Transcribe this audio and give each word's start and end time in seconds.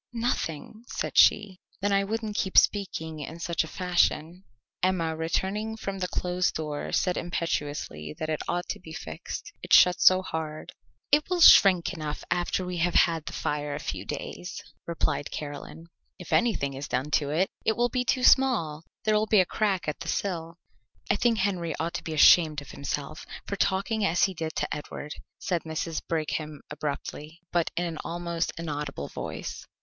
"Nothing," 0.13 0.83
said 0.87 1.15
she. 1.15 1.59
"Then 1.79 1.91
I 1.93 2.05
wouldn't 2.05 2.35
keep 2.35 2.57
speaking 2.57 3.19
in 3.19 3.39
such 3.39 3.63
a 3.63 3.67
fashion." 3.67 4.45
Emma, 4.81 5.15
returning 5.15 5.77
from 5.77 5.99
the 5.99 6.07
closed 6.07 6.55
door, 6.55 6.91
said 6.91 7.17
imperiously 7.17 8.15
that 8.17 8.27
it 8.27 8.41
ought 8.47 8.67
to 8.69 8.79
be 8.79 8.93
fixed, 8.93 9.53
it 9.61 9.71
shut 9.73 10.01
so 10.01 10.23
hard. 10.23 10.73
"It 11.11 11.29
will 11.29 11.39
shrink 11.39 11.93
enough 11.93 12.23
after 12.31 12.65
we 12.65 12.77
have 12.77 12.95
had 12.95 13.27
the 13.27 13.33
fire 13.33 13.75
a 13.75 13.79
few 13.79 14.03
days," 14.03 14.59
replied 14.87 15.29
Caroline. 15.29 15.85
"If 16.17 16.33
anything 16.33 16.73
is 16.73 16.87
done 16.87 17.11
to 17.11 17.29
it 17.29 17.51
it 17.63 17.77
will 17.77 17.89
be 17.89 18.03
too 18.03 18.23
small; 18.23 18.81
there 19.03 19.13
will 19.13 19.27
be 19.27 19.39
a 19.39 19.45
crack 19.45 19.87
at 19.87 19.99
the 19.99 20.07
sill." 20.07 20.57
"I 21.11 21.15
think 21.15 21.37
Henry 21.37 21.75
ought 21.79 21.93
to 21.93 22.03
be 22.03 22.15
ashamed 22.15 22.59
of 22.61 22.71
himself 22.71 23.27
for 23.45 23.55
talking 23.55 24.03
as 24.03 24.23
he 24.23 24.33
did 24.33 24.55
to 24.55 24.75
Edward," 24.75 25.13
said 25.37 25.61
Mrs. 25.61 26.01
Brigham 26.09 26.61
abruptly, 26.71 27.39
but 27.51 27.69
in 27.77 27.85
an 27.85 27.99
almost 28.03 28.51
inaudible 28.57 29.07
voice. 29.09 29.63